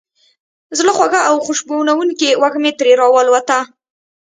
زړه 0.79 0.91
خوږه 0.97 1.21
او 1.29 1.35
خوشبوونکې 1.45 2.29
وږمه 2.41 2.71
ترې 2.77 2.93
را 2.99 3.07
والوته. 3.13 3.59